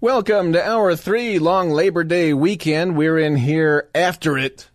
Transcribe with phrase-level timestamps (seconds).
[0.00, 2.96] Welcome to hour three, long Labor Day weekend.
[2.96, 4.70] We're in here after it.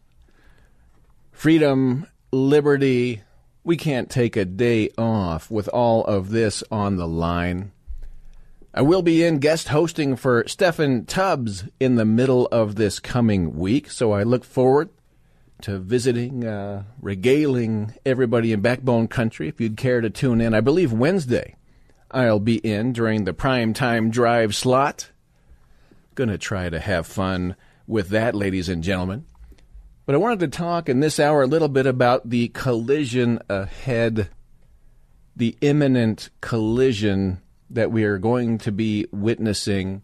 [1.31, 3.21] Freedom, liberty.
[3.63, 7.71] We can't take a day off with all of this on the line.
[8.73, 13.57] I will be in guest hosting for Steffan Tubbs in the middle of this coming
[13.57, 14.89] week, so I look forward
[15.61, 19.47] to visiting, uh, regaling everybody in Backbone Country.
[19.47, 21.55] If you'd care to tune in, I believe Wednesday
[22.11, 25.11] I'll be in during the prime time drive slot.
[26.15, 27.55] Going to try to have fun
[27.87, 29.25] with that, ladies and gentlemen.
[30.05, 34.29] But I wanted to talk in this hour a little bit about the collision ahead,
[35.35, 40.03] the imminent collision that we are going to be witnessing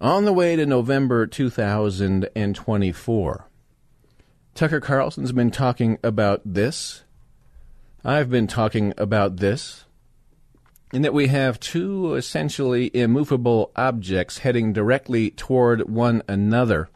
[0.00, 3.48] on the way to November 2024.
[4.54, 7.04] Tucker Carlson's been talking about this.
[8.04, 9.84] I've been talking about this
[10.94, 16.88] in that we have two essentially immovable objects heading directly toward one another.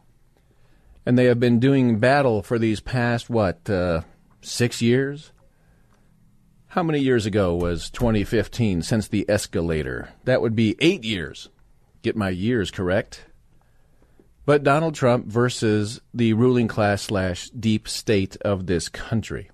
[1.05, 4.01] And they have been doing battle for these past, what, uh,
[4.41, 5.33] six years?
[6.67, 10.09] How many years ago was 2015 since the escalator?
[10.23, 11.49] That would be eight years.
[12.01, 13.25] Get my years correct.
[14.45, 19.49] But Donald Trump versus the ruling class slash deep state of this country.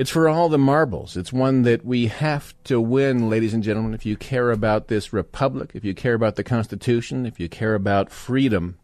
[0.00, 1.14] It's for all the marbles.
[1.14, 5.12] It's one that we have to win, ladies and gentlemen, if you care about this
[5.12, 8.78] republic, if you care about the Constitution, if you care about freedom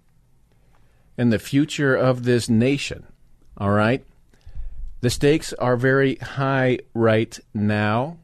[1.16, 3.06] and the future of this nation.
[3.56, 4.04] All right?
[5.00, 8.18] The stakes are very high right now.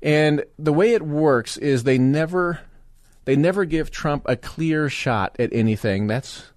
[0.00, 2.60] And the way it works is they never
[3.24, 6.06] they never give Trump a clear shot at anything.
[6.06, 6.52] That's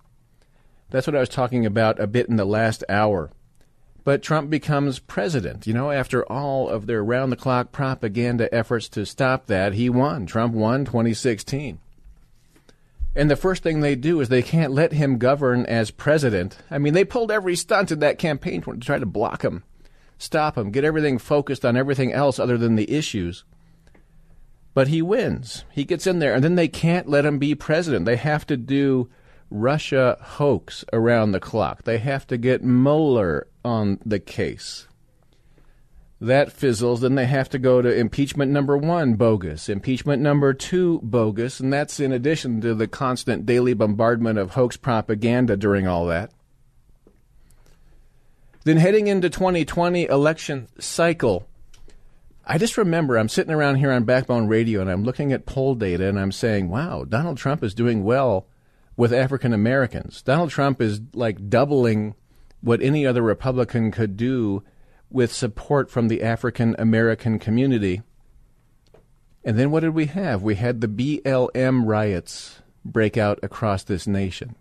[0.92, 3.32] that's what I was talking about a bit in the last hour
[4.06, 5.68] but Trump becomes president.
[5.68, 9.90] You know, after all of their round the clock propaganda efforts to stop that, he
[9.90, 10.28] won.
[10.28, 11.80] Trump won 2016.
[13.16, 16.60] And the first thing they do is they can't let him govern as president.
[16.70, 19.64] I mean, they pulled every stunt in that campaign to try to block him,
[20.20, 23.44] stop him, get everything focused on everything else other than the issues.
[24.76, 25.66] But he wins.
[25.72, 28.06] He gets in there, and then they can't let him be president.
[28.06, 29.10] They have to do
[29.50, 31.84] Russia hoax around the clock.
[31.84, 34.88] They have to get Mueller on the case.
[36.22, 41.00] That fizzles, then they have to go to impeachment number one, bogus, impeachment number two,
[41.04, 46.06] bogus, and that's in addition to the constant daily bombardment of hoax propaganda during all
[46.08, 46.32] that.
[48.64, 51.48] Then heading into 2020 election cycle,
[52.48, 55.76] I just remember I'm sitting around here on Backbone Radio and I'm looking at poll
[55.76, 58.48] data and I'm saying, wow, Donald Trump is doing well
[58.98, 60.22] with African Americans.
[60.22, 62.16] Donald Trump is like doubling
[62.62, 64.64] what any other Republican could do
[65.10, 68.02] with support from the African American community.
[69.44, 70.42] And then what did we have?
[70.42, 74.56] We had the BLM riots break out across this nation.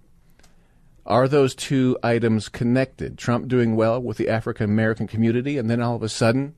[1.07, 3.19] Are those two items connected?
[3.19, 6.55] Trump doing well with the African American community, and then all of a sudden,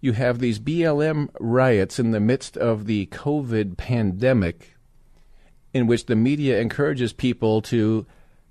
[0.00, 4.74] you have these BLM riots in the midst of the COVID pandemic,
[5.74, 8.06] in which the media encourages people to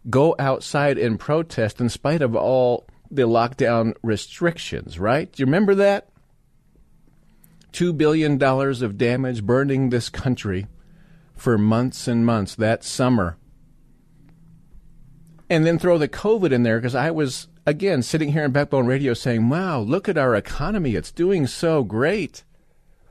[0.09, 5.31] go outside and protest in spite of all the lockdown restrictions, right?
[5.31, 6.09] Do you remember that?
[7.73, 10.67] $2 billion of damage burning this country
[11.35, 13.37] for months and months that summer.
[15.49, 18.87] And then throw the COVID in there because I was, again, sitting here in Backbone
[18.87, 20.95] Radio saying, wow, look at our economy.
[20.95, 22.43] It's doing so great.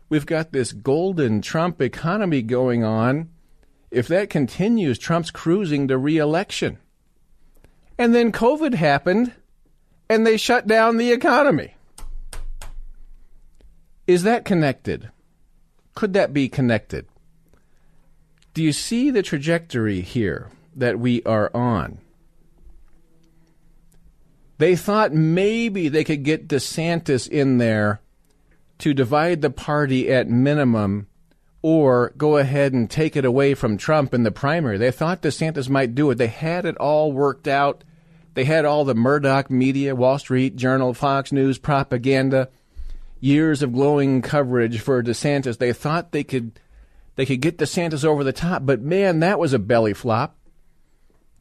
[0.09, 3.29] We've got this golden Trump economy going on
[3.91, 6.79] if that continues, Trump's cruising to reelection.
[7.99, 9.33] And then COVID happened
[10.09, 11.75] and they shut down the economy.
[14.07, 15.11] Is that connected?
[15.95, 17.07] Could that be connected?
[18.55, 21.99] Do you see the trajectory here that we are on?
[24.59, 28.01] They thought maybe they could get DeSantis in there
[28.79, 31.07] to divide the party at minimum
[31.63, 34.79] or go ahead and take it away from Trump in the primary.
[34.79, 36.17] They thought DeSantis might do it.
[36.17, 37.85] They had it all worked out.
[38.35, 42.49] They had all the Murdoch media, Wall Street Journal, Fox News propaganda
[43.21, 45.59] years of glowing coverage for DeSantis.
[45.59, 46.59] They thought they could
[47.17, 50.37] they could get DeSantis over the top, but man, that was a belly flop.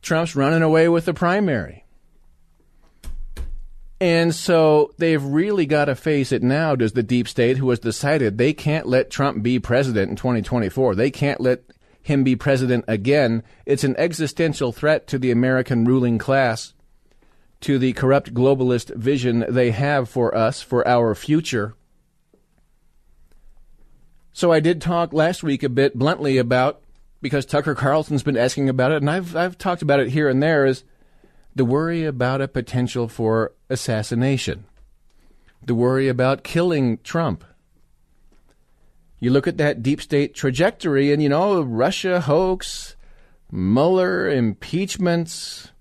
[0.02, 1.86] Trump's running away with the primary.
[4.02, 7.80] And so they've really got to face it now, does the deep state, who has
[7.80, 10.96] decided they can't let Trump be president in 2024.
[10.96, 11.64] They can't let
[12.02, 13.44] him be president again.
[13.66, 16.74] It's an existential threat to the American ruling class,
[17.62, 21.76] to the corrupt globalist vision they have for us, for our future.
[24.32, 26.82] So I did talk last week a bit bluntly about
[27.22, 30.42] because Tucker Carlson's been asking about it, and I've I've talked about it here and
[30.42, 30.66] there.
[30.66, 30.86] Is
[31.56, 34.66] the worry about a potential for assassination,
[35.66, 37.44] the worry about killing Trump.
[39.20, 42.96] You look at that deep state trajectory, and you know Russia hoax,
[43.52, 45.72] Mueller impeachments,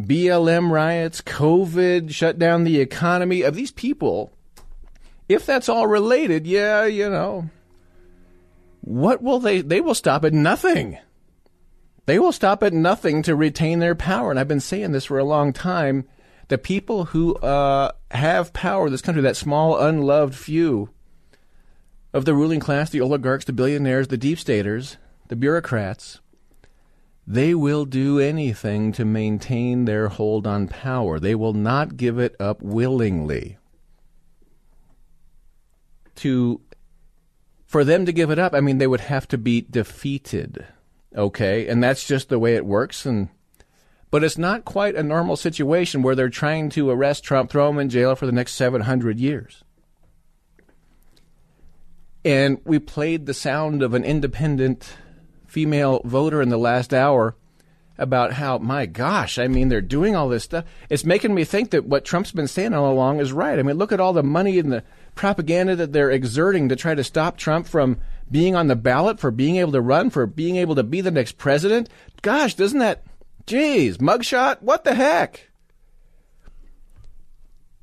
[0.00, 4.32] BLM riots, COVID shut down the economy of these people.
[5.28, 7.50] If that's all related, yeah, you know,
[8.80, 9.60] what will they?
[9.60, 10.98] They will stop at nothing.
[12.10, 14.32] They will stop at nothing to retain their power.
[14.32, 16.08] And I've been saying this for a long time.
[16.48, 20.90] The people who uh, have power in this country, that small, unloved few
[22.12, 24.96] of the ruling class, the oligarchs, the billionaires, the deep staters,
[25.28, 26.18] the bureaucrats,
[27.28, 31.20] they will do anything to maintain their hold on power.
[31.20, 33.56] They will not give it up willingly.
[36.16, 36.60] To
[37.66, 40.66] for them to give it up, I mean, they would have to be defeated.
[41.16, 43.04] Okay, and that's just the way it works.
[43.04, 43.28] And
[44.10, 47.78] but it's not quite a normal situation where they're trying to arrest Trump, throw him
[47.78, 49.62] in jail for the next 700 years.
[52.24, 54.94] And we played the sound of an independent
[55.46, 57.36] female voter in the last hour
[57.96, 60.64] about how, my gosh, I mean, they're doing all this stuff.
[60.88, 63.58] It's making me think that what Trump's been saying all along is right.
[63.58, 64.82] I mean, look at all the money and the
[65.14, 67.98] propaganda that they're exerting to try to stop Trump from
[68.30, 71.10] being on the ballot, for being able to run, for being able to be the
[71.10, 71.88] next president.
[72.22, 73.04] Gosh, doesn't that,
[73.46, 74.62] geez, mugshot?
[74.62, 75.48] What the heck?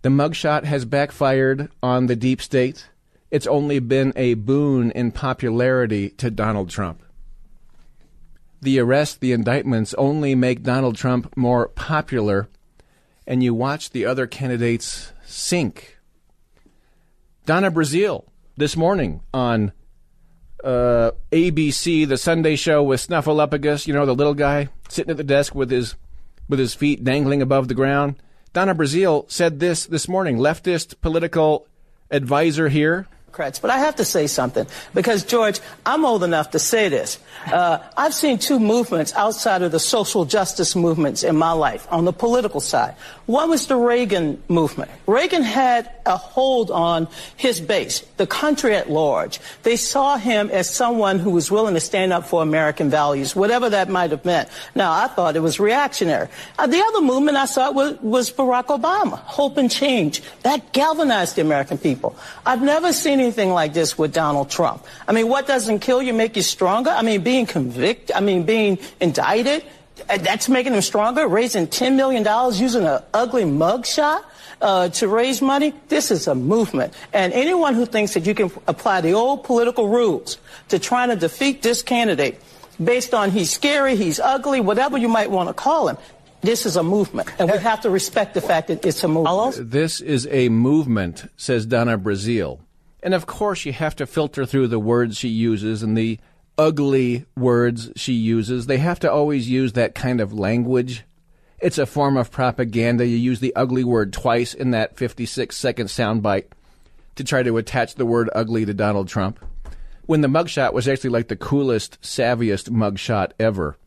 [0.04, 2.88] The mugshot has backfired on the deep state.
[3.30, 7.04] It's only been a boon in popularity to Donald Trump.
[8.62, 12.48] The arrests, the indictments only make Donald Trump more popular,
[13.28, 15.98] and you watch the other candidates sink
[17.46, 18.26] Donna Brazile
[18.58, 19.72] this morning on
[20.64, 25.24] uh, ABC, the Sunday show with Snuffleupagus, you know, the little guy sitting at the
[25.24, 25.96] desk with his
[26.50, 28.16] with his feet dangling above the ground.
[28.54, 31.68] Donna Brazile said this this morning, leftist political
[32.10, 33.08] advisor here.
[33.38, 34.66] But I have to say something
[34.96, 37.20] because, George, I'm old enough to say this.
[37.46, 42.06] Uh, I've seen two movements outside of the social justice movements in my life on
[42.06, 42.96] the political side.
[43.28, 44.90] One was the Reagan movement.
[45.06, 49.40] Reagan had a hold on his base, the country at large.
[49.64, 53.70] They saw him as someone who was willing to stand up for American values, whatever
[53.70, 54.50] that might have meant.
[54.74, 56.30] Now, I thought it was reactionary.
[56.58, 60.24] Uh, the other movement I saw was, was Barack Obama, hope and change.
[60.42, 62.16] That galvanized the American people.
[62.46, 64.86] I've never seen anything like this with Donald Trump.
[65.08, 66.90] I mean, what doesn't kill you make you stronger?
[66.90, 69.64] I mean, being convicted, I mean, being indicted,
[70.10, 71.28] uh, that's making him stronger.
[71.28, 74.24] Raising $10 million using an ugly mugshot.
[74.60, 76.92] Uh, to raise money, this is a movement.
[77.14, 81.16] And anyone who thinks that you can apply the old political rules to trying to
[81.16, 82.42] defeat this candidate
[82.84, 85.98] based on he's scary, he's ugly, whatever you might want to call him,
[86.42, 89.72] this is a movement, and we have to respect the fact that it's a movement.
[89.72, 92.60] This is a movement, says Donna Brazile.
[93.04, 96.20] And of course, you have to filter through the words she uses and the
[96.58, 98.66] ugly words she uses.
[98.66, 101.04] They have to always use that kind of language.
[101.60, 103.06] It's a form of propaganda.
[103.06, 106.46] You use the ugly word twice in that 56 second soundbite
[107.16, 109.40] to try to attach the word ugly to Donald Trump.
[110.06, 113.78] When the mugshot was actually like the coolest, savviest mugshot ever.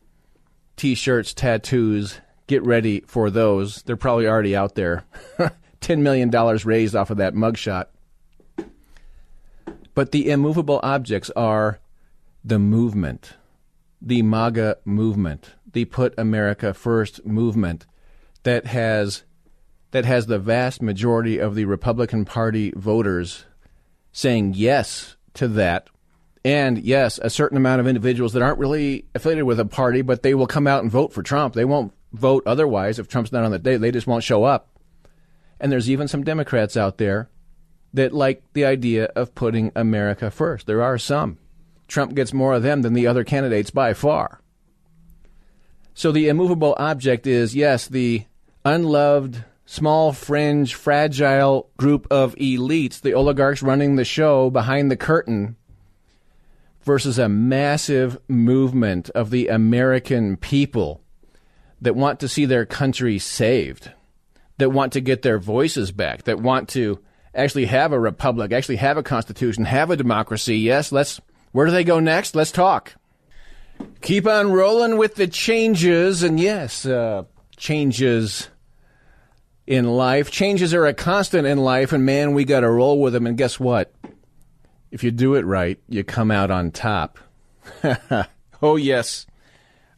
[0.75, 3.81] T shirts, tattoos, get ready for those.
[3.83, 5.05] They're probably already out there.
[5.81, 6.29] $10 million
[6.63, 7.85] raised off of that mugshot.
[9.93, 11.79] But the immovable objects are
[12.43, 13.33] the movement,
[14.01, 17.85] the MAGA movement, the Put America First movement
[18.43, 19.23] that has
[19.91, 23.45] that has the vast majority of the Republican Party voters
[24.11, 25.89] saying yes to that.
[26.43, 30.23] And yes, a certain amount of individuals that aren't really affiliated with a party, but
[30.23, 31.53] they will come out and vote for Trump.
[31.53, 33.77] They won't vote otherwise if Trump's not on the day.
[33.77, 34.69] They just won't show up.
[35.59, 37.29] And there's even some Democrats out there
[37.93, 40.67] that like the idea of putting America first.
[40.67, 41.37] There are some.
[41.87, 44.41] Trump gets more of them than the other candidates by far.
[45.93, 48.25] So the immovable object is, yes, the
[48.63, 55.55] unloved small, fringe, fragile group of elites, the oligarchs running the show behind the curtain,
[56.83, 61.01] versus a massive movement of the American people
[61.79, 63.91] that want to see their country saved,
[64.57, 66.99] that want to get their voices back, that want to
[67.33, 70.57] actually have a republic, actually have a constitution, have a democracy.
[70.57, 71.19] Yes, let's.
[71.51, 72.33] Where do they go next?
[72.35, 72.93] Let's talk.
[74.01, 77.23] Keep on rolling with the changes, and yes, uh,
[77.57, 78.49] changes
[79.67, 80.31] in life.
[80.31, 83.27] Changes are a constant in life, and man, we got to roll with them.
[83.27, 83.93] And guess what?
[84.91, 87.19] If you do it right, you come out on top.
[88.61, 89.25] oh, yes.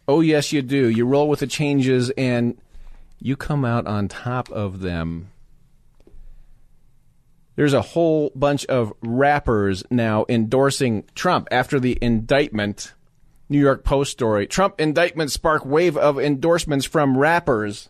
[0.08, 0.90] Oh, yes, you do.
[0.90, 2.58] You roll with the changes, and
[3.20, 5.30] you come out on top of them.
[7.56, 12.94] There's a whole bunch of rappers now endorsing Trump after the indictment.
[13.50, 14.48] New York Post story.
[14.48, 17.90] Trump indictment spark wave of endorsements from rappers.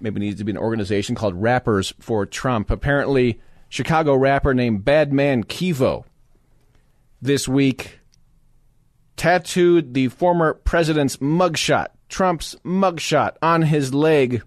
[0.00, 2.70] Maybe needs to be an organization called Rappers for Trump.
[2.70, 6.04] Apparently, Chicago rapper named Badman Kivo
[7.20, 8.00] this week
[9.16, 14.42] tattooed the former president's mugshot, Trump's mugshot, on his leg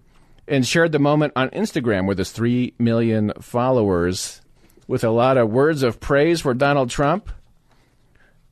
[0.48, 4.40] and shared the moment on Instagram with his 3 million followers
[4.86, 7.30] with a lot of words of praise for Donald Trump.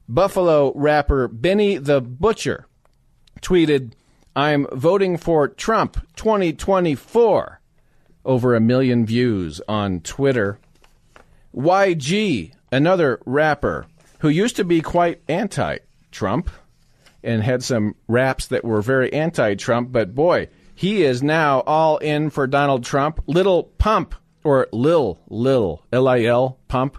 [0.08, 2.66] Buffalo rapper Benny the Butcher
[3.40, 3.92] tweeted,
[4.36, 7.60] I'm voting for Trump 2024.
[8.26, 10.58] Over a million views on Twitter.
[11.54, 13.86] YG, another rapper
[14.20, 15.78] who used to be quite anti
[16.10, 16.48] Trump
[17.22, 21.98] and had some raps that were very anti Trump, but boy, he is now all
[21.98, 23.20] in for Donald Trump.
[23.26, 26.98] Little Pump, or Lil, Lil, L I L, Pump.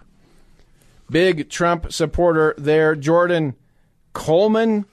[1.10, 2.96] Big Trump supporter there.
[2.96, 3.54] Jordan
[4.12, 4.86] Coleman,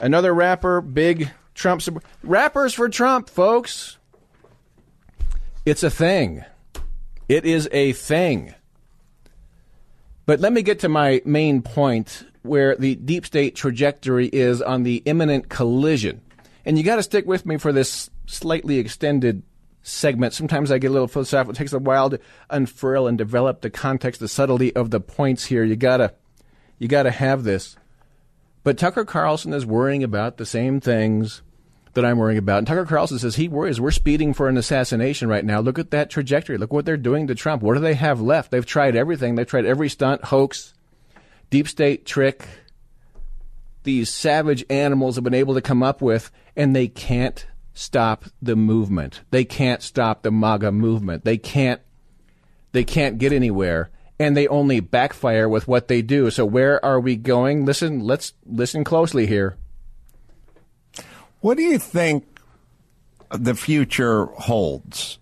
[0.00, 2.04] another rapper, big Trump support.
[2.22, 3.98] Rappers for Trump, folks.
[5.66, 6.44] It's a thing.
[7.28, 8.54] It is a thing.
[10.26, 14.82] But let me get to my main point where the deep state trajectory is on
[14.82, 16.22] the imminent collision.
[16.64, 19.42] And you got to stick with me for this slightly extended
[19.82, 20.34] segment.
[20.34, 21.52] Sometimes I get a little philosophical.
[21.52, 25.46] It takes a while to unfurl and develop the context, the subtlety of the points
[25.46, 25.64] here.
[25.64, 26.14] You gotta,
[26.78, 27.76] you gotta have this.
[28.62, 31.42] But Tucker Carlson is worrying about the same things
[31.94, 32.58] that I'm worrying about.
[32.58, 35.60] And Tucker Carlson says he worries we're speeding for an assassination right now.
[35.60, 36.58] Look at that trajectory.
[36.58, 37.62] Look what they're doing to Trump.
[37.62, 38.50] What do they have left?
[38.50, 39.34] They've tried everything.
[39.34, 40.74] They've tried every stunt, hoax,
[41.48, 42.46] deep state trick.
[43.82, 48.56] These savage animals have been able to come up with, and they can't stop the
[48.56, 49.22] movement.
[49.30, 51.24] They can't stop the MAGA movement.
[51.24, 51.80] They can't
[52.72, 56.30] they can't get anywhere and they only backfire with what they do.
[56.30, 57.64] So where are we going?
[57.64, 59.56] Listen, let's listen closely here.
[61.40, 62.26] What do you think
[63.30, 65.18] the future holds?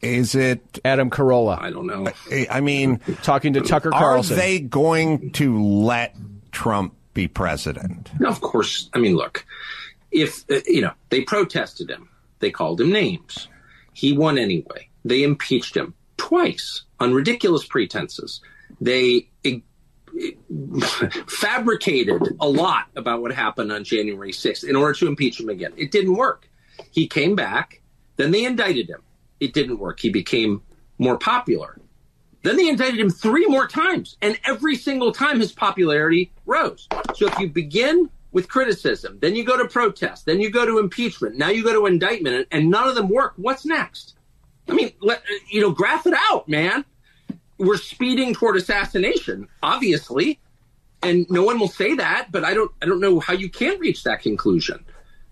[0.00, 1.60] Is it Adam Carolla?
[1.60, 2.06] I don't know.
[2.48, 4.34] I mean, talking to Tucker Carlson.
[4.34, 6.14] Are they going to let
[6.52, 8.08] Trump be president?
[8.20, 8.88] No, of course.
[8.94, 9.44] I mean, look,
[10.10, 12.08] if uh, you know they protested him,
[12.40, 13.48] they called him names.
[13.92, 14.88] He won anyway.
[15.04, 18.40] They impeached him twice on ridiculous pretenses.
[18.80, 19.62] They it,
[20.14, 20.38] it,
[21.30, 25.72] fabricated a lot about what happened on January 6th in order to impeach him again.
[25.76, 26.48] It didn't work.
[26.90, 27.80] He came back.
[28.16, 29.02] Then they indicted him.
[29.40, 30.00] It didn't work.
[30.00, 30.62] He became
[30.98, 31.80] more popular.
[32.42, 36.88] Then they indicted him three more times, and every single time his popularity rose.
[37.14, 39.18] So if you begin with criticism.
[39.20, 40.26] Then you go to protest.
[40.26, 41.36] Then you go to impeachment.
[41.36, 43.34] Now you go to indictment, and none of them work.
[43.36, 44.16] What's next?
[44.68, 46.84] I mean, let, you know, graph it out, man.
[47.56, 50.38] We're speeding toward assassination, obviously,
[51.02, 52.30] and no one will say that.
[52.30, 54.84] But I don't, I don't know how you can reach that conclusion.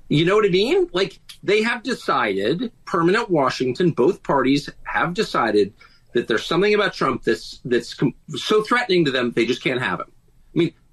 [0.09, 0.89] You know what I mean?
[0.93, 5.73] Like they have decided, permanent Washington, both parties have decided
[6.15, 9.83] that there's something about Trump that's that's com- so threatening to them they just can't
[9.83, 10.13] have him.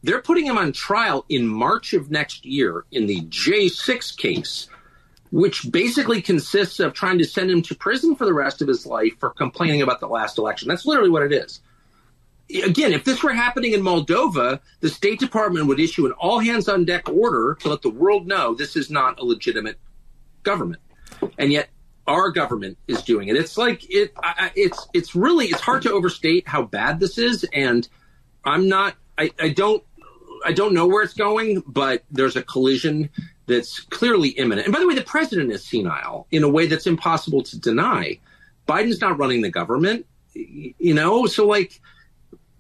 [0.04, 4.68] They're putting him on trial in March of next year in the J6 case,
[5.32, 8.86] which basically consists of trying to send him to prison for the rest of his
[8.86, 10.68] life for complaining about the last election.
[10.68, 11.62] That's literally what it is.
[12.64, 16.68] Again, if this were happening in Moldova, the State Department would issue an all hands
[16.68, 19.80] on deck order to let the world know this is not a legitimate
[20.44, 20.82] government.
[21.38, 21.70] And yet
[22.08, 23.36] our government is doing it.
[23.36, 24.14] It's like it.
[24.22, 27.88] I, it's it's really it's hard to overstate how bad this is, and
[28.44, 28.96] I'm not.
[29.18, 29.84] I, I don't
[30.46, 33.10] I don't know where it's going, but there's a collision
[33.46, 34.68] that's clearly imminent.
[34.68, 38.20] And by the way, the president is senile in a way that's impossible to deny.
[38.68, 41.82] Biden's not running the government, you know, so like,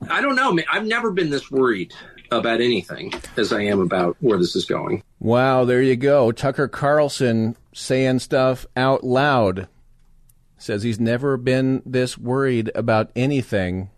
[0.09, 0.57] I don't know.
[0.71, 1.93] I've never been this worried
[2.31, 5.03] about anything as I am about where this is going.
[5.19, 6.31] Wow, there you go.
[6.31, 9.67] Tucker Carlson saying stuff out loud,
[10.57, 13.89] says he's never been this worried about anything.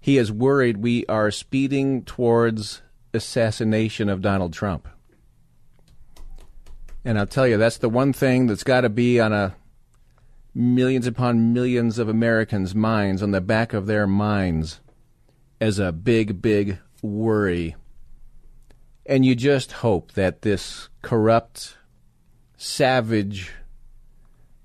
[0.00, 2.82] He is worried we are speeding towards
[3.14, 4.88] assassination of Donald Trump.
[7.04, 9.54] And I'll tell you, that's the one thing that's got to be on a
[10.54, 14.80] millions upon millions of Americans' minds, on the back of their minds,
[15.60, 17.74] as a big, big worry.
[19.04, 21.76] And you just hope that this corrupt,
[22.56, 23.52] savage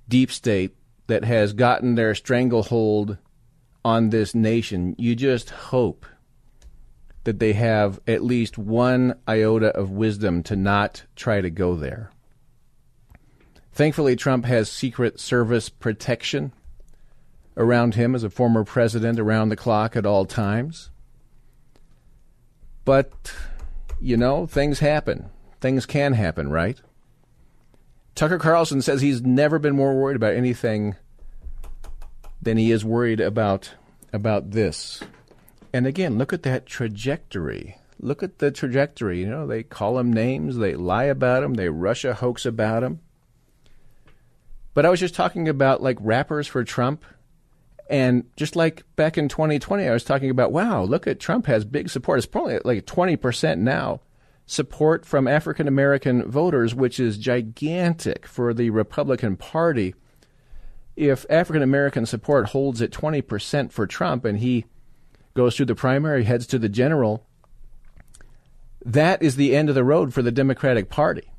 [0.08, 0.76] deep state
[1.08, 3.18] that has gotten their stranglehold
[3.84, 6.06] on this nation, you just hope
[7.24, 12.12] that they have at least one iota of wisdom to not try to go there.
[13.72, 16.54] Thankfully, Trump has Secret Service protection
[17.56, 20.90] around him as a former president around the clock at all times.
[22.86, 23.34] But,
[24.00, 25.30] you know, things happen.
[25.62, 26.82] Things can happen, right?
[28.16, 30.96] Tucker Carlson says he's never been more worried about anything
[32.42, 33.74] than he is worried about
[34.12, 35.02] about this.
[35.74, 37.78] And again, look at that trajectory.
[38.00, 39.20] Look at the trajectory.
[39.20, 42.82] You know, they call them names, they lie about them, they rush a hoax about
[42.82, 43.02] them.
[44.74, 47.04] But I was just talking about like rappers for Trump.
[47.90, 51.66] And just like back in 2020, I was talking about, wow, look at Trump has
[51.66, 52.20] big support.
[52.20, 54.02] It's probably like 20% now
[54.46, 59.96] support from African American voters, which is gigantic for the Republican Party.
[60.96, 64.66] If African American support holds at 20% for Trump and he
[65.40, 67.26] goes through the primary, heads to the general,
[68.84, 71.32] that is the end of the road for the Democratic Party.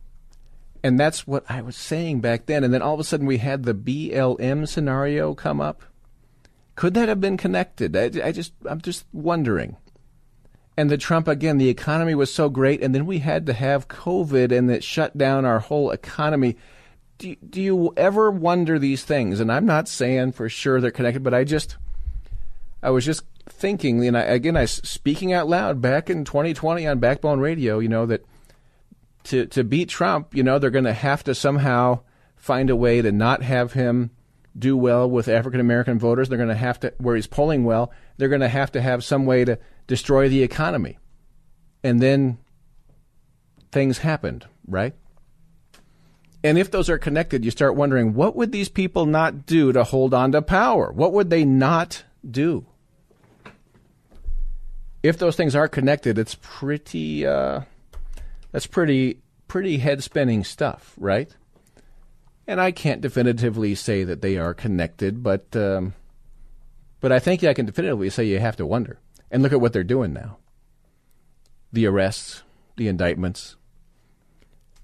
[0.82, 2.64] And that's what I was saying back then.
[2.64, 5.82] And then all of a sudden we had the BLM scenario come up.
[6.76, 7.94] Could that have been connected?
[7.94, 9.76] I, I just, I'm just wondering.
[10.78, 13.88] And the Trump again, the economy was so great, and then we had to have
[13.88, 16.56] COVID, and it shut down our whole economy.
[17.18, 19.40] Do, do you ever wonder these things?
[19.40, 21.76] And I'm not saying for sure they're connected, but I just,
[22.82, 26.98] I was just thinking, and I, again, I speaking out loud back in 2020 on
[26.98, 28.24] Backbone Radio, you know that
[29.24, 32.00] to to beat Trump, you know, they're going to have to somehow
[32.36, 34.10] find a way to not have him
[34.58, 36.28] do well with African American voters.
[36.28, 37.92] They're going to have to where he's polling well.
[38.16, 40.98] They're going to have to have some way to destroy the economy,
[41.82, 42.38] and then
[43.70, 44.94] things happened, right?
[46.42, 49.84] And if those are connected, you start wondering what would these people not do to
[49.84, 50.90] hold on to power?
[50.90, 52.66] What would they not do?
[55.02, 57.26] If those things are connected, it's pretty.
[57.26, 57.62] Uh,
[58.52, 61.34] that's pretty pretty head spinning stuff, right?
[62.46, 65.94] And I can't definitively say that they are connected, but um,
[67.00, 68.98] but I think I can definitively say you have to wonder.
[69.30, 70.38] And look at what they're doing now.
[71.72, 72.42] The arrests,
[72.76, 73.56] the indictments.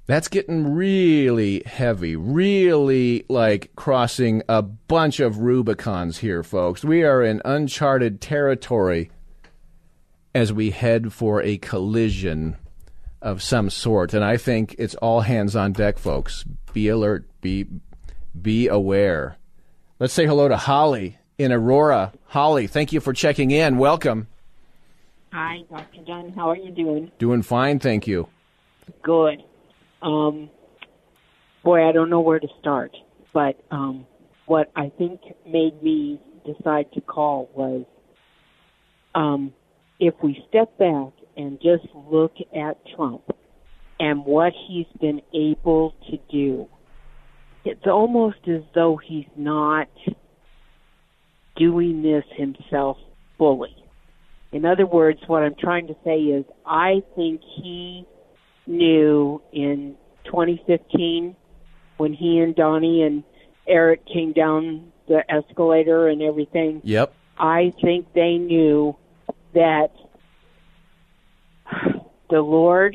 [0.07, 6.85] That's getting really heavy, really like crossing a bunch of Rubicons here, folks.
[6.85, 9.11] We are in uncharted territory
[10.37, 12.59] as we head for a collision
[13.22, 14.12] of some sort.
[14.12, 16.44] And I think it's all hands on deck, folks.
[16.75, 17.27] Be alert.
[17.40, 17.66] Be
[18.40, 19.38] be aware.
[19.99, 22.12] Let's say hello to Holly in Aurora.
[22.27, 23.79] Holly, thank you for checking in.
[23.79, 24.29] Welcome.
[25.33, 26.03] Hi, Dr.
[26.07, 26.35] John.
[26.37, 27.11] How are you doing?
[27.18, 28.29] Doing fine, thank you.
[29.03, 29.42] Good.
[30.03, 30.51] Um,
[31.64, 32.94] boy, I don't know where to start,
[33.33, 34.07] but um,
[34.44, 37.87] what I think made me decide to call was
[39.14, 39.55] um,
[39.99, 43.23] if we step back and just look at Trump
[43.99, 46.69] and what he's been able to do,
[47.65, 49.89] it's almost as though he's not
[51.57, 52.99] doing this himself
[53.39, 53.75] fully.
[54.53, 58.07] In other words, what I'm trying to say is I think he
[58.67, 61.37] knew in 2015
[61.97, 63.25] when he and Donnie and
[63.67, 66.81] Eric came down the escalator and everything.
[66.85, 67.13] Yep.
[67.39, 68.97] I think they knew
[69.57, 69.88] that
[72.29, 72.95] the Lord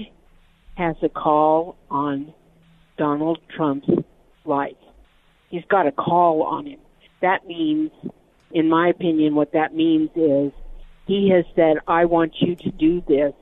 [0.75, 2.33] has a call on
[2.97, 3.89] Donald Trump's
[4.45, 4.75] life.
[5.49, 6.79] He's got a call on him.
[7.21, 7.89] That means,
[8.51, 10.51] in my opinion, what that means is
[11.07, 13.33] he has said, I want you to do this.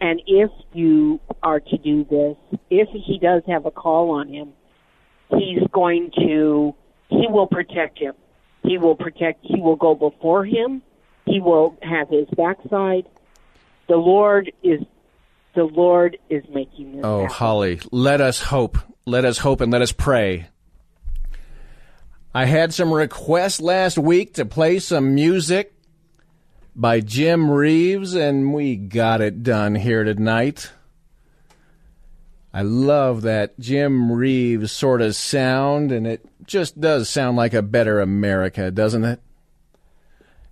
[0.00, 2.36] And if you are to do this,
[2.70, 4.52] if he does have a call on him,
[5.30, 6.76] he's going to,
[7.08, 8.14] he will protect him.
[8.62, 10.82] He will protect, he will go before him.
[11.26, 13.06] He will have his backside
[13.88, 14.80] the Lord is
[15.54, 17.04] the Lord is making this.
[17.04, 17.34] Oh, happen.
[17.34, 18.78] Holly, let us hope.
[19.06, 20.48] Let us hope and let us pray.
[22.34, 25.74] I had some requests last week to play some music
[26.74, 30.72] by Jim Reeves, and we got it done here tonight.
[32.52, 37.62] I love that Jim Reeves sort of sound, and it just does sound like a
[37.62, 39.20] better America, doesn't it?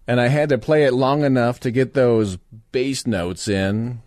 [0.06, 2.36] And I had to play it long enough to get those
[2.72, 4.02] bass notes in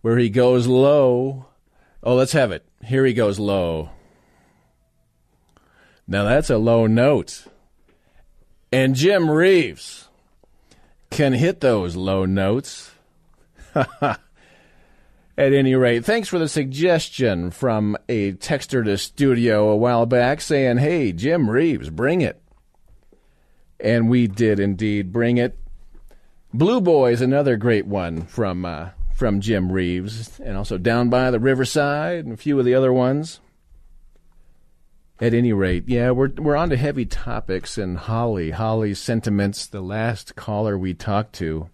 [0.00, 1.46] where he goes low.
[2.02, 2.64] Oh, let's have it.
[2.84, 3.90] Here he goes low.
[6.06, 7.44] Now that's a low note.
[8.72, 10.08] And Jim Reeves
[11.10, 12.92] can hit those low notes.
[14.00, 14.18] At
[15.52, 20.78] any rate, thanks for the suggestion from a texter to studio a while back saying,
[20.78, 22.40] hey, Jim Reeves, bring it.
[23.80, 25.58] And we did indeed bring it.
[26.52, 31.40] Blue Boys, another great one from uh, from Jim Reeves, and also Down by the
[31.40, 33.40] Riverside and a few of the other ones.
[35.20, 39.66] At any rate, yeah, we're we're on to heavy topics and Holly, Holly's sentiments.
[39.66, 41.68] The last caller we talked to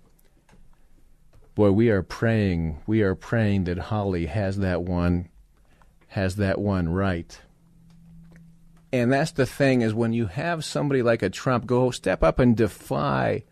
[1.54, 5.28] boy, we are praying, we are praying that Holly has that one,
[6.08, 7.38] has that one right.
[8.94, 12.38] And that's the thing is when you have somebody like a Trump go step up
[12.38, 13.42] and defy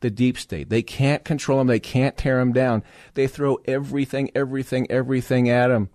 [0.00, 0.70] the deep state.
[0.70, 1.66] They can't control him.
[1.66, 2.82] They can't tear him down.
[3.12, 5.90] They throw everything, everything, everything at him.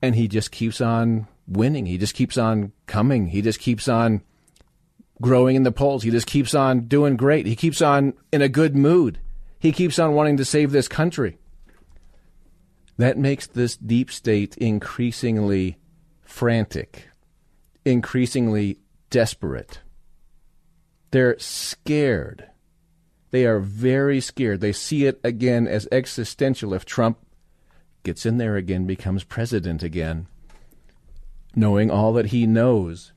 [0.00, 1.86] And he just keeps on winning.
[1.86, 3.26] He just keeps on coming.
[3.26, 4.22] He just keeps on
[5.20, 6.04] growing in the polls.
[6.04, 7.44] He just keeps on doing great.
[7.44, 9.18] He keeps on in a good mood.
[9.58, 11.38] He keeps on wanting to save this country.
[12.98, 15.78] That makes this deep state increasingly
[16.22, 17.08] frantic,
[17.86, 19.80] increasingly desperate.
[21.12, 22.48] They're scared.
[23.30, 24.60] They are very scared.
[24.60, 27.18] They see it again as existential if Trump
[28.02, 30.26] gets in there again, becomes president again,
[31.54, 33.12] knowing all that he knows,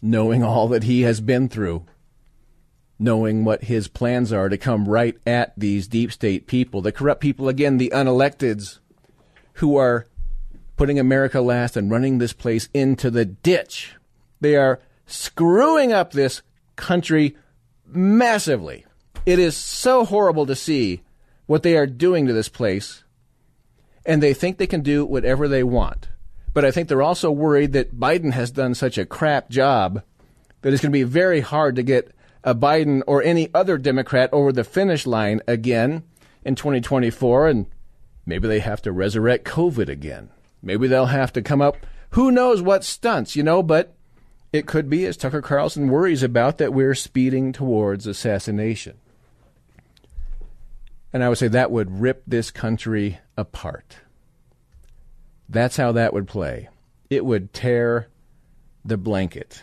[0.00, 1.84] knowing all that he has been through
[3.02, 7.20] knowing what his plans are to come right at these deep state people, the corrupt
[7.20, 8.78] people, again, the unelecteds
[9.54, 10.06] who are
[10.82, 13.94] putting America last and running this place into the ditch.
[14.40, 16.42] They are screwing up this
[16.74, 17.36] country
[17.86, 18.84] massively.
[19.24, 21.04] It is so horrible to see
[21.46, 23.04] what they are doing to this place,
[24.04, 26.08] and they think they can do whatever they want.
[26.52, 30.02] But I think they're also worried that Biden has done such a crap job
[30.62, 32.10] that it's going to be very hard to get
[32.42, 36.02] a Biden or any other Democrat over the finish line again
[36.44, 37.66] in 2024, and
[38.26, 40.30] maybe they have to resurrect COVID again.
[40.62, 41.76] Maybe they'll have to come up,
[42.10, 43.94] who knows what stunts, you know, but
[44.52, 48.98] it could be, as Tucker Carlson worries about, that we're speeding towards assassination.
[51.12, 53.96] And I would say that would rip this country apart.
[55.48, 56.68] That's how that would play.
[57.10, 58.08] It would tear
[58.84, 59.62] the blanket.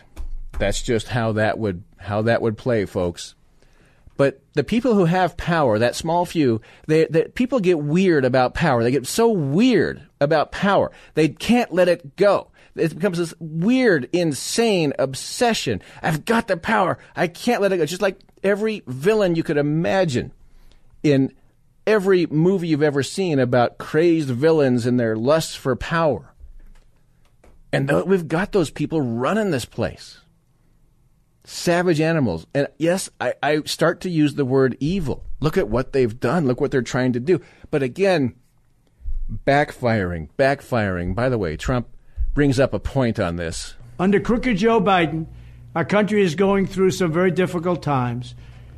[0.58, 3.34] That's just how that would how that would play, folks.
[4.20, 8.52] But the people who have power, that small few, they, they, people get weird about
[8.52, 8.82] power.
[8.82, 10.92] They get so weird about power.
[11.14, 12.50] They can't let it go.
[12.76, 15.80] It becomes this weird, insane obsession.
[16.02, 16.98] I've got the power.
[17.16, 17.86] I can't let it go.
[17.86, 20.32] Just like every villain you could imagine
[21.02, 21.32] in
[21.86, 26.34] every movie you've ever seen about crazed villains and their lust for power.
[27.72, 30.19] And we've got those people running this place
[31.44, 32.46] savage animals.
[32.54, 35.24] And yes, I, I start to use the word evil.
[35.40, 36.46] Look at what they've done.
[36.46, 37.40] Look what they're trying to do.
[37.70, 38.34] But again,
[39.46, 41.14] backfiring, backfiring.
[41.14, 41.88] By the way, Trump
[42.34, 43.74] brings up a point on this.
[43.98, 45.26] Under crooked Joe Biden,
[45.74, 48.34] our country is going through some very difficult times.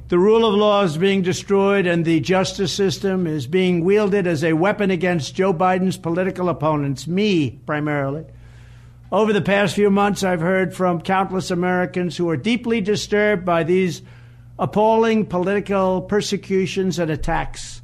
[0.09, 4.45] The rule of law is being destroyed, and the justice system is being wielded as
[4.45, 8.27] a weapon against Joe Biden's political opponents, me primarily.
[9.13, 13.63] Over the past few months, I've heard from countless Americans who are deeply disturbed by
[13.63, 14.01] these
[14.59, 17.83] appalling political persecutions and attacks.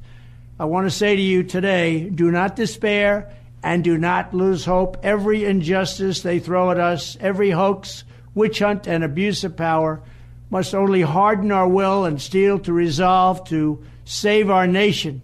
[0.59, 3.31] I want to say to you today do not despair
[3.63, 4.97] and do not lose hope.
[5.03, 10.01] Every injustice they throw at us, every hoax, witch hunt, and abuse of power
[10.49, 15.21] must only harden our will and steel to resolve to save our nation.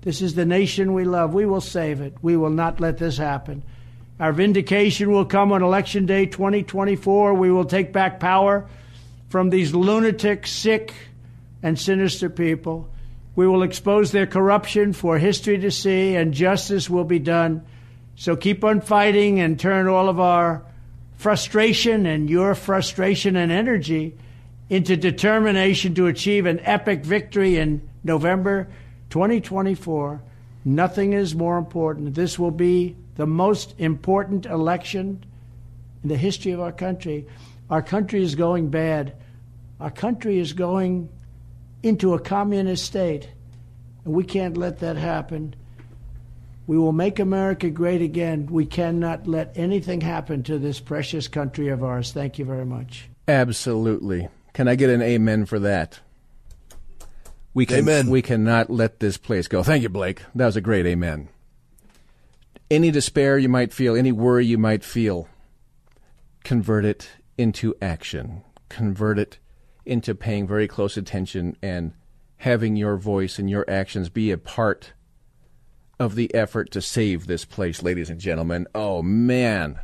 [0.00, 1.34] This is the nation we love.
[1.34, 2.14] We will save it.
[2.22, 3.64] We will not let this happen.
[4.18, 7.34] Our vindication will come on Election Day 2024.
[7.34, 8.66] We will take back power
[9.28, 10.94] from these lunatic, sick,
[11.62, 12.88] and sinister people.
[13.34, 17.66] We will expose their corruption for history to see, and justice will be done.
[18.14, 20.64] So keep on fighting and turn all of our
[21.18, 24.16] frustration and your frustration and energy
[24.70, 28.68] into determination to achieve an epic victory in November
[29.10, 30.22] 2024.
[30.64, 32.14] Nothing is more important.
[32.14, 35.24] This will be the most important election
[36.02, 37.26] in the history of our country.
[37.68, 39.14] Our country is going bad.
[39.80, 41.08] Our country is going
[41.82, 43.28] into a communist state,
[44.04, 45.54] and we can't let that happen.
[46.66, 48.46] We will make America great again.
[48.46, 52.12] We cannot let anything happen to this precious country of ours.
[52.12, 53.08] Thank you very much.
[53.28, 54.28] Absolutely.
[54.52, 56.00] Can I get an amen for that?
[57.54, 58.10] We can, Amen.
[58.10, 59.62] We cannot let this place go.
[59.62, 60.22] Thank you, Blake.
[60.34, 61.28] That was a great amen.
[62.70, 65.28] Any despair you might feel, any worry you might feel,
[66.42, 68.42] convert it into action.
[68.68, 69.38] Convert it
[69.84, 71.92] into paying very close attention and
[72.38, 74.92] having your voice and your actions be a part
[75.98, 78.66] of the effort to save this place, ladies and gentlemen.
[78.74, 79.78] Oh, man.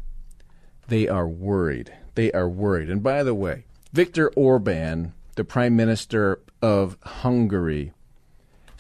[0.89, 1.93] They are worried.
[2.17, 2.91] They are worried.
[2.91, 7.93] And by the way, Viktor Orban, the Prime Minister of Hungary,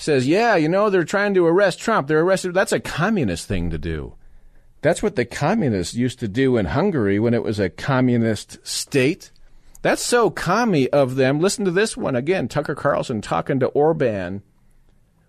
[0.02, 2.08] says, Yeah, you know, they're trying to arrest Trump.
[2.08, 2.54] They're arrested.
[2.54, 4.14] That's a communist thing to do.
[4.82, 9.30] That's what the communists used to do in Hungary when it was a communist state.
[9.82, 11.40] That's so commie of them.
[11.40, 14.42] Listen to this one again Tucker Carlson talking to Orban,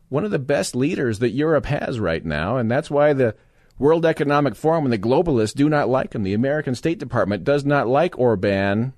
[0.09, 2.57] one of the best leaders that Europe has right now.
[2.57, 3.35] And that's why the
[3.77, 6.23] World Economic Forum and the globalists do not like him.
[6.23, 8.93] The American State Department does not like Orban.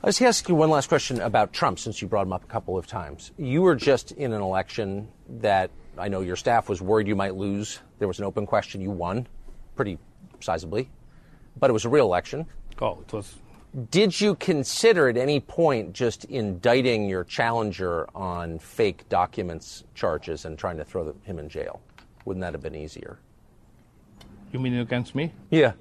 [0.00, 2.78] Let's ask you one last question about Trump, since you brought him up a couple
[2.78, 3.32] of times.
[3.36, 5.08] You were just in an election
[5.40, 7.80] that I know your staff was worried you might lose.
[7.98, 8.80] There was an open question.
[8.80, 9.26] You won
[9.74, 9.98] pretty
[10.40, 10.86] sizably,
[11.58, 12.46] but it was a real election.
[12.80, 13.38] Oh, it was.
[13.90, 20.56] Did you consider at any point just indicting your challenger on fake documents charges and
[20.56, 21.80] trying to throw him in jail?
[22.24, 23.18] Wouldn't that have been easier?
[24.52, 25.32] You mean against me?
[25.50, 25.72] Yeah.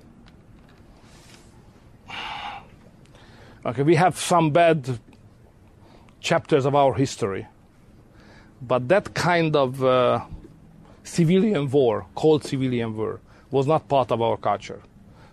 [3.67, 4.97] Okay, we have some bad
[6.21, 7.45] chapters of our history,
[8.62, 10.21] but that kind of uh,
[11.03, 13.19] civilian war, called civilian war,
[13.51, 14.82] was not part of our culture.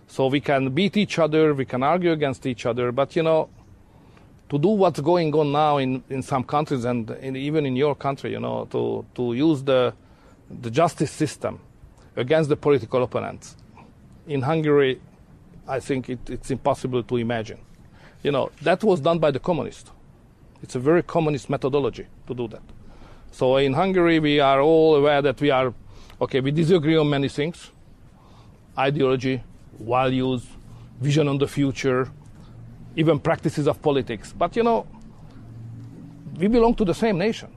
[0.07, 3.47] So we can beat each other, we can argue against each other, but you know,
[4.49, 7.95] to do what's going on now in, in some countries and in, even in your
[7.95, 9.93] country, you know, to, to use the,
[10.59, 11.61] the justice system
[12.17, 13.55] against the political opponents.
[14.27, 14.99] In Hungary,
[15.65, 17.64] I think it, it's impossible to imagine.
[18.25, 19.91] You know, that was done by the communists.
[20.63, 22.63] It's a very communist methodology to do that.
[23.29, 25.71] So in Hungary, we are all aware that we are,
[26.19, 27.69] okay, we disagree on many things
[28.75, 29.43] ideology,
[29.79, 30.47] values,
[30.99, 32.09] vision on the future,
[32.95, 34.33] even practices of politics.
[34.35, 34.87] But you know,
[36.35, 37.53] we belong to the same nation.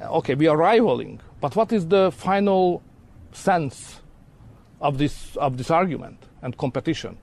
[0.00, 2.80] Okay, we are rivaling, but what is the final
[3.32, 4.00] sense
[4.80, 7.18] of this of this argument and competition?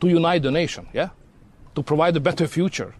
[0.00, 1.10] To unite the nation, yeah,
[1.78, 2.92] to provide a better future.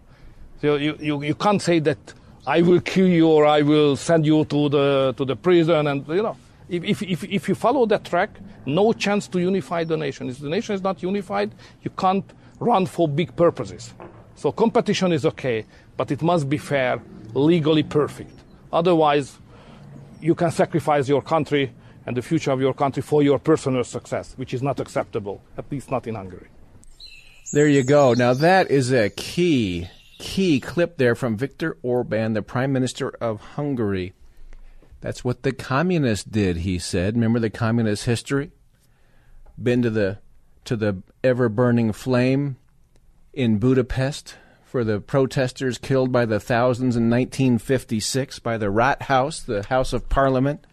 [0.61, 1.99] So you, you, you can't say that
[2.47, 6.07] I will kill you or I will send you to the to the prison and
[6.09, 6.37] you know
[6.69, 8.31] if, if, if, if you follow that track,
[8.67, 10.29] no chance to unify the nation.
[10.29, 11.51] If the nation is not unified,
[11.83, 12.25] you can't
[12.61, 13.95] run for big purposes.
[14.35, 15.65] So competition is okay,
[15.97, 17.01] but it must be fair,
[17.33, 18.39] legally perfect.
[18.71, 19.39] Otherwise,
[20.21, 21.73] you can sacrifice your country
[22.05, 25.65] and the future of your country for your personal success, which is not acceptable, at
[25.73, 26.49] least not in Hungary.
[27.51, 28.13] There you go.
[28.13, 33.41] Now that is a key, key clip there from Viktor Orban, the Prime Minister of
[33.41, 34.13] Hungary.
[35.01, 37.15] That's what the communists did, he said.
[37.15, 38.51] Remember the communist history?
[39.61, 40.19] Been to the
[40.65, 42.57] to the ever burning flame
[43.33, 49.63] in Budapest for the protesters killed by the thousands in 1956 by the Rathaus, the
[49.63, 50.67] House of Parliament.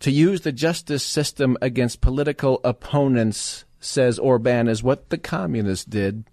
[0.00, 6.24] To use the justice system against political opponents, says Orban, is what the communists did.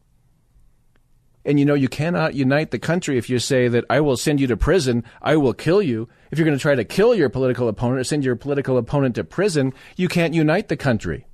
[1.46, 4.40] And you know, you cannot unite the country if you say that I will send
[4.40, 6.08] you to prison, I will kill you.
[6.32, 9.16] If you're going to try to kill your political opponent or send your political opponent
[9.16, 11.26] to prison, you can't unite the country.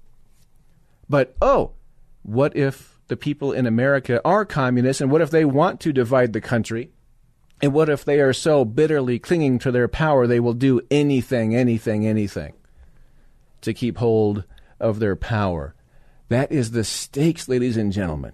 [1.09, 1.71] But, oh,
[2.23, 6.33] what if the people in America are communists and what if they want to divide
[6.33, 6.91] the country?
[7.61, 11.55] And what if they are so bitterly clinging to their power they will do anything,
[11.55, 12.53] anything, anything
[13.61, 14.45] to keep hold
[14.79, 15.74] of their power?
[16.29, 18.33] That is the stakes, ladies and gentlemen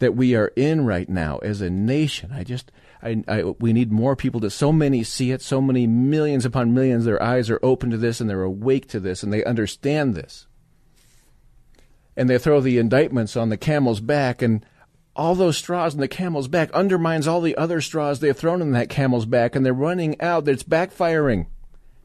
[0.00, 2.32] that we are in right now as a nation.
[2.32, 4.50] I just, I, I, we need more people to.
[4.50, 5.40] So many see it.
[5.40, 7.04] So many millions upon millions.
[7.04, 10.46] Their eyes are open to this and they're awake to this and they understand this.
[12.16, 14.66] And they throw the indictments on the camel's back, and
[15.14, 18.72] all those straws in the camel's back undermines all the other straws they've thrown in
[18.72, 20.46] that camel's back, and they're running out.
[20.48, 21.46] It's backfiring.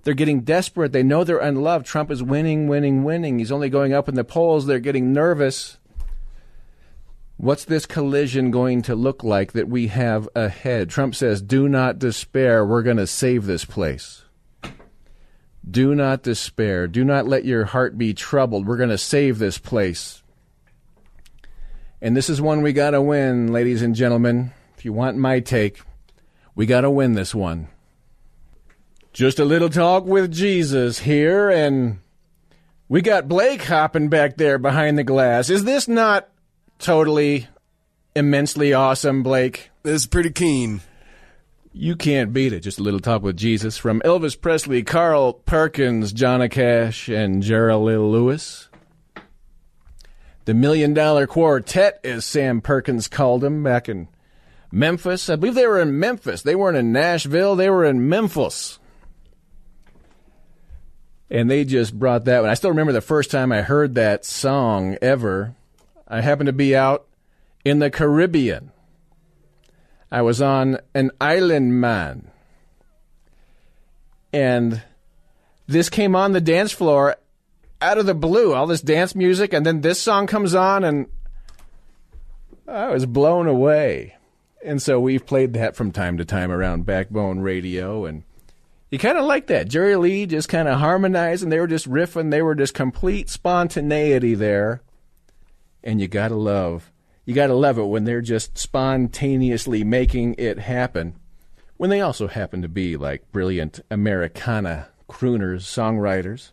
[0.05, 0.91] They're getting desperate.
[0.91, 1.87] They know they're unloved.
[1.87, 3.39] Trump is winning, winning, winning.
[3.39, 4.67] He's only going up in the polls.
[4.67, 5.79] They're getting nervous.
[7.37, 10.91] What's this collision going to look like that we have ahead?
[10.91, 12.63] Trump says, Do not despair.
[12.63, 14.21] We're going to save this place.
[15.67, 16.87] Do not despair.
[16.87, 18.67] Do not let your heart be troubled.
[18.67, 20.21] We're going to save this place.
[21.99, 24.53] And this is one we got to win, ladies and gentlemen.
[24.77, 25.81] If you want my take,
[26.53, 27.69] we got to win this one.
[29.15, 31.99] Just a little talk with Jesus here, and
[32.89, 35.49] we got Blake hopping back there behind the glass.
[35.49, 36.27] Is this not
[36.79, 37.47] totally
[38.13, 39.69] immensely awesome, Blake?
[39.83, 40.81] This is pretty keen.
[41.71, 42.59] You can't beat it.
[42.59, 47.73] Just a little talk with Jesus from Elvis Presley, Carl Perkins, Johnny Cash, and Jerry
[47.73, 48.67] Lee Lewis.
[50.43, 54.09] The Million Dollar Quartet, as Sam Perkins called them back in
[54.73, 55.29] Memphis.
[55.29, 56.41] I believe they were in Memphis.
[56.41, 58.77] They weren't in Nashville, they were in Memphis.
[61.29, 62.49] And they just brought that one.
[62.49, 65.55] I still remember the first time I heard that song ever.
[66.07, 67.07] I happened to be out
[67.63, 68.71] in the Caribbean
[70.11, 72.31] I was on an island man.
[74.31, 74.81] And
[75.67, 77.15] this came on the dance floor
[77.81, 81.07] out of the blue, all this dance music, and then this song comes on, and
[82.67, 84.15] I was blown away.
[84.63, 88.23] And so we've played that from time to time around Backbone Radio, and
[88.95, 89.67] you kind of like that.
[89.67, 94.35] Jerry Lee just kind of harmonizing, they were just riffing, they were just complete spontaneity
[94.35, 94.81] there.
[95.83, 96.91] And you gotta love
[97.25, 101.15] you got to love it when they're just spontaneously making it happen.
[101.77, 106.51] When they also happen to be like brilliant Americana crooners, songwriters.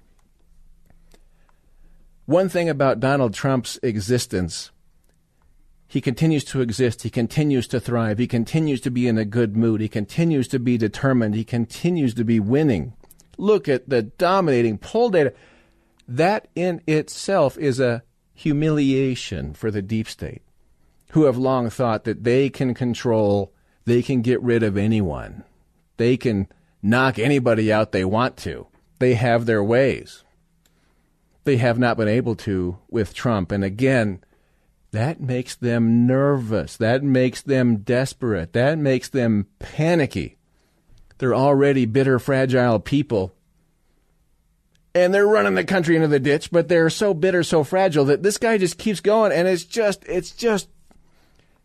[2.25, 4.71] One thing about Donald Trump's existence,
[5.93, 9.55] he continues to exist, he continues to thrive, he continues to be in a good
[9.55, 12.95] mood, he continues to be determined, he continues to be winning.
[13.37, 15.35] Look at the dominating poll data.
[16.09, 20.41] That in itself is a humiliation for the deep state
[21.11, 23.53] who have long thought that they can control,
[23.85, 25.45] they can get rid of anyone.
[25.99, 26.49] They can
[26.83, 28.67] knock anybody out they want to.
[28.99, 30.25] They have their ways.
[31.45, 33.53] They have not been able to with Trump.
[33.53, 34.25] And again,
[34.93, 36.77] that makes them nervous.
[36.77, 38.53] That makes them desperate.
[38.53, 40.37] That makes them panicky.
[41.19, 43.35] They're already bitter, fragile people.
[44.95, 48.23] And they're running the country into the ditch, but they're so bitter, so fragile that
[48.23, 49.33] this guy just keeps going.
[49.33, 50.69] And it's just, it's just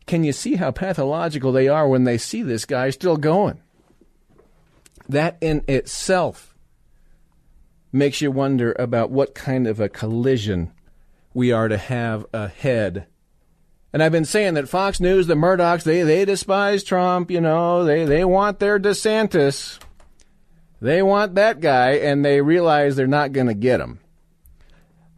[0.08, 3.60] can you see how pathological they are when they see this guy still going?
[5.08, 6.56] That in itself
[7.92, 10.72] makes you wonder about what kind of a collision
[11.34, 13.06] we are to have ahead.
[13.98, 17.84] And I've been saying that Fox News, the Murdochs, they, they despise Trump, you know,
[17.84, 19.80] they, they want their DeSantis.
[20.80, 24.00] They want that guy, and they realize they're not going to get him.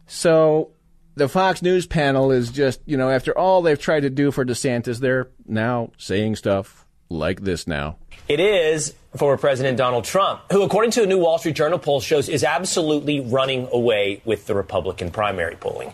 [0.06, 0.70] So
[1.14, 4.46] the Fox News panel is just, you know, after all they've tried to do for
[4.46, 7.98] DeSantis, they're now saying stuff like this now.
[8.28, 12.00] It is former President Donald Trump, who, according to a new Wall Street Journal poll,
[12.00, 15.92] shows is absolutely running away with the Republican primary polling.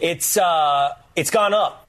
[0.00, 1.81] It's uh, it's gone up.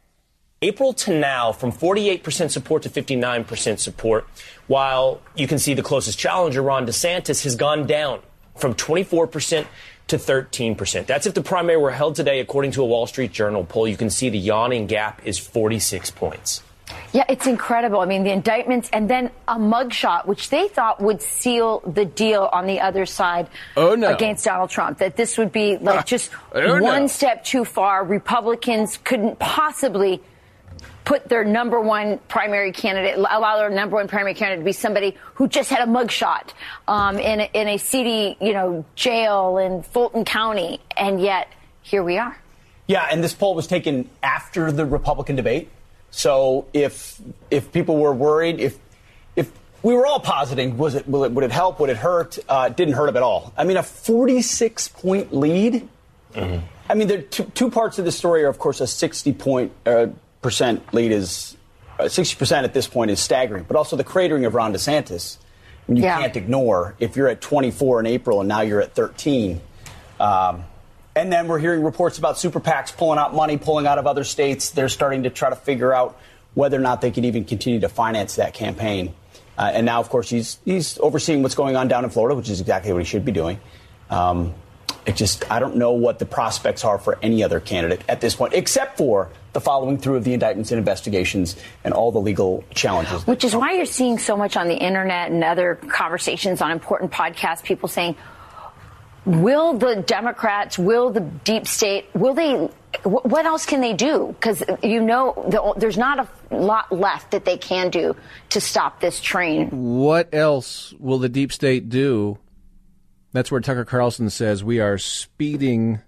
[0.63, 4.25] April to now, from 48% support to 59% support,
[4.67, 8.21] while you can see the closest challenger, Ron DeSantis, has gone down
[8.55, 9.67] from 24%
[10.07, 11.05] to 13%.
[11.05, 13.89] That's if the primary were held today, according to a Wall Street Journal poll.
[13.89, 16.63] You can see the yawning gap is 46 points.
[17.11, 17.99] Yeah, it's incredible.
[17.99, 22.49] I mean, the indictments and then a mugshot, which they thought would seal the deal
[22.51, 24.13] on the other side oh, no.
[24.13, 24.99] against Donald Trump.
[24.99, 27.07] That this would be like ah, just oh, one no.
[27.07, 28.05] step too far.
[28.05, 30.21] Republicans couldn't possibly
[31.05, 35.17] put their number one primary candidate, allow their number one primary candidate to be somebody
[35.35, 36.49] who just had a mugshot
[36.87, 41.47] um, in, a, in a seedy, you know, jail in Fulton County, and yet
[41.81, 42.37] here we are.
[42.87, 45.69] Yeah, and this poll was taken after the Republican debate.
[46.11, 48.77] So if if people were worried, if
[49.35, 51.79] if we were all positing, was it, it would it help?
[51.79, 52.37] Would it hurt?
[52.47, 53.53] Uh, it didn't hurt him at all.
[53.57, 55.87] I mean, a 46 point lead.
[56.33, 56.65] Mm-hmm.
[56.89, 59.71] I mean, there two, two parts of the story are, of course, a 60 point
[59.85, 60.07] uh,
[60.43, 61.57] percent lead is
[61.99, 63.63] uh, sixty uh, percent at this point is staggering.
[63.67, 65.37] But also the cratering of Ron DeSantis,
[65.87, 66.19] you yeah.
[66.19, 66.95] can't ignore.
[66.99, 69.61] If you're at 24 in April and now you're at 13.
[70.19, 70.65] Um,
[71.15, 74.23] and then we're hearing reports about super PACs pulling out money, pulling out of other
[74.23, 74.71] states.
[74.71, 76.19] They're starting to try to figure out
[76.53, 79.13] whether or not they can even continue to finance that campaign.
[79.57, 82.49] Uh, and now, of course, he's he's overseeing what's going on down in Florida, which
[82.49, 83.59] is exactly what he should be doing.
[84.09, 84.55] Um,
[85.05, 88.35] it just I don't know what the prospects are for any other candidate at this
[88.35, 92.63] point, except for the following through of the indictments and investigations and all the legal
[92.73, 93.25] challenges.
[93.27, 97.11] Which is why you're seeing so much on the internet and other conversations on important
[97.11, 98.15] podcasts, people saying,
[99.25, 102.53] will the Democrats, will the deep state, will they,
[103.03, 104.35] what else can they do?
[104.39, 108.15] Because you know, there's not a lot left that they can do
[108.49, 109.69] to stop this train.
[109.69, 112.37] What else will the deep state do?
[113.33, 116.01] That's where Tucker Carlson says we are speeding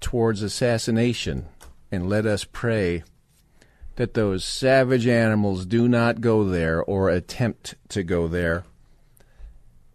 [0.00, 1.46] towards assassination
[1.92, 3.04] and let us pray
[3.96, 8.64] that those savage animals do not go there or attempt to go there.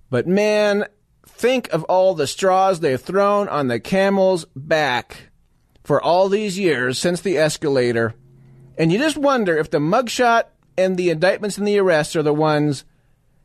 [0.09, 0.85] But man,
[1.25, 5.29] think of all the straws they've thrown on the camel's back
[5.83, 8.13] for all these years since the escalator.
[8.77, 10.45] And you just wonder if the mugshot
[10.77, 12.83] and the indictments and the arrests are the ones,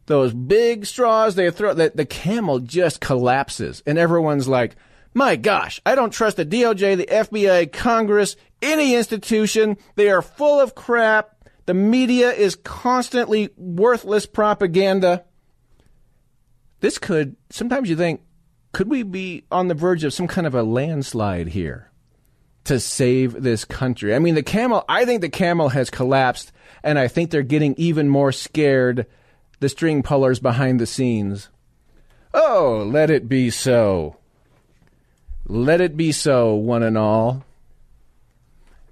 [0.07, 3.83] those big straws they throw, that the camel just collapses.
[3.87, 4.77] And everyone's like,
[5.15, 9.77] my gosh, I don't trust the DOJ, the FBI, Congress, any institution.
[9.95, 11.49] They are full of crap.
[11.67, 15.25] The media is constantly worthless propaganda.
[16.81, 18.23] This could, sometimes you think,
[18.73, 21.91] could we be on the verge of some kind of a landslide here
[22.65, 24.15] to save this country?
[24.15, 26.53] I mean, the camel, I think the camel has collapsed,
[26.83, 29.07] and I think they're getting even more scared,
[29.61, 31.49] the string pullers behind the scenes.
[32.35, 34.17] Oh, let it be so.
[35.47, 37.45] Let it be so, one and all.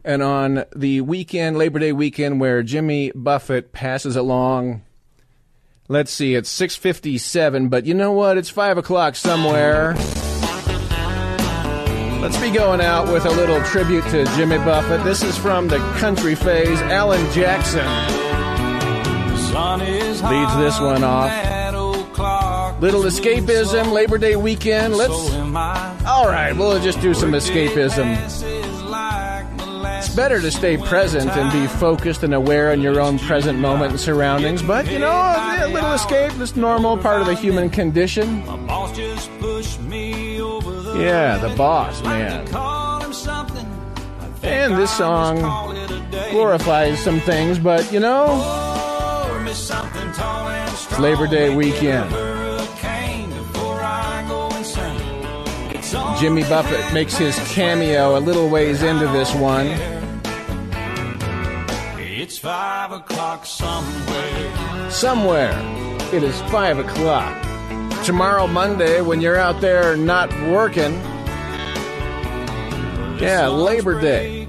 [0.05, 4.83] And on the weekend, Labor Day weekend, where Jimmy Buffett passes along,
[5.89, 8.39] let's see, it's 6.57, but you know what?
[8.39, 9.95] It's 5 o'clock somewhere.
[12.21, 15.05] Let's be going out with a little tribute to Jimmy Buffett.
[15.05, 16.81] This is from the country phase.
[16.83, 18.24] Alan Jackson
[19.55, 21.30] leads this one off.
[22.80, 24.94] Little escapism, Labor Day weekend.
[24.96, 25.12] Let's.
[26.05, 28.18] All right, we'll just do some escapism.
[29.98, 33.92] It's better to stay present and be focused and aware in your own present moment
[33.92, 38.42] and surroundings, but you know, a little escape is normal, part of the human condition.
[40.96, 42.46] Yeah, the boss, man.
[44.42, 45.38] And this song
[46.30, 48.64] glorifies some things, but you know,
[50.95, 52.09] it's Labor Day weekend.
[56.20, 59.66] Jimmy Buffett makes his cameo a little ways into this one.
[61.99, 64.88] It's five o'clock somewhere.
[64.88, 65.53] Somewhere.
[66.12, 67.42] It is five o'clock.
[68.05, 70.92] Tomorrow, Monday, when you're out there not working.
[73.18, 74.47] Yeah, Labor Day.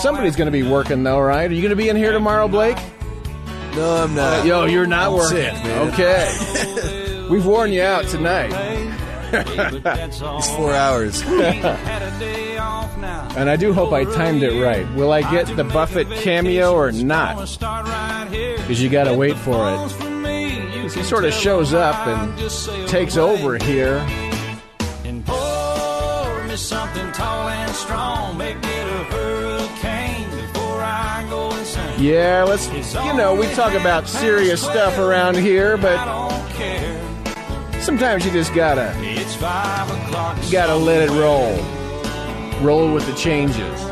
[0.00, 1.50] Somebody's going to be working, though, right?
[1.50, 2.78] Are you going to be in here tomorrow, Blake?
[3.74, 4.44] No, I'm not.
[4.44, 5.36] Yo, you're not I'm working.
[5.36, 5.88] sick, man.
[5.92, 7.26] Okay.
[7.30, 8.52] We've worn you out tonight.
[9.32, 11.22] It's four hours.
[13.36, 14.92] And I do hope I timed it right.
[14.94, 17.36] Will I get the Buffett cameo or not?
[17.38, 20.90] Because you got to wait for it.
[20.92, 22.36] He sort of shows up and
[22.88, 24.00] takes over here.
[32.00, 35.98] Yeah, let's, you know, we talk about serious stuff around here, but
[37.80, 41.54] sometimes you just gotta, you gotta let it roll.
[42.64, 43.84] Roll with the changes.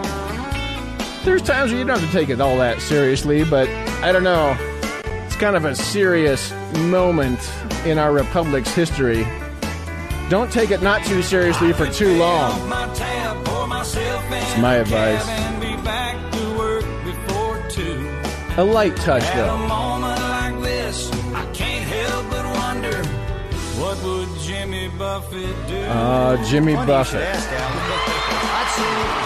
[1.23, 3.69] There's times where you don't have to take it all that seriously, but
[4.03, 4.57] I don't know.
[5.27, 7.39] It's kind of a serious moment
[7.85, 9.27] in our republic's history.
[10.31, 12.53] Don't take it not too seriously for too long.
[13.83, 15.48] It's my advice.
[18.59, 19.57] A light touch, though.
[19.71, 22.99] moment like this, I can't help but wonder
[23.79, 25.79] what would Jimmy Buffett do?
[25.87, 27.23] Uh, Jimmy Buffett.
[27.23, 27.55] I'd say,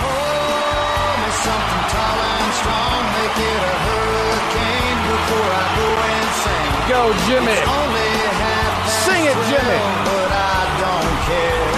[0.05, 6.76] pour me something tall and strong, make it a hurricane before I go insane.
[6.93, 7.57] Go, Jimmy.
[7.57, 9.80] It's only half Sing it, Jimmy.
[9.80, 11.72] 12, but I don't care.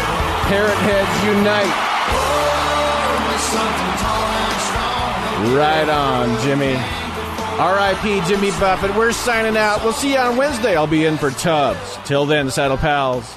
[0.50, 1.74] Parrot heads unite.
[2.10, 5.54] Pour me something tall and strong.
[5.54, 7.03] Right on, Jimmy.
[7.58, 8.20] R.I.P.
[8.22, 8.94] Jimmy Buffett.
[8.96, 9.82] We're signing out.
[9.84, 10.76] We'll see you on Wednesday.
[10.76, 11.98] I'll be in for Tubbs.
[12.04, 13.36] Till then, Saddle Pals.